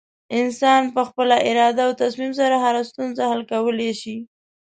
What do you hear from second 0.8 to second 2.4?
په خپله اراده او تصمیم